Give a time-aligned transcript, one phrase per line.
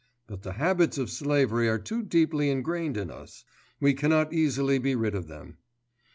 [0.25, 3.45] but the habits of slavery are too deeply ingrained in us;
[3.79, 5.59] we cannot easily be rid of them.